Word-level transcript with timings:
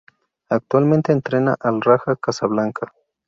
Actualmente 0.49 1.11
entrena 1.11 1.55
al 1.59 1.79
Raja 1.79 2.15
Casablanca. 2.15 2.91